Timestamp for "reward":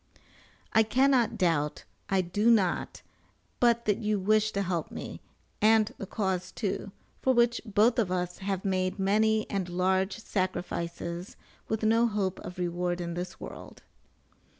12.57-12.99